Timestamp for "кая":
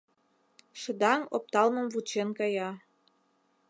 2.37-2.69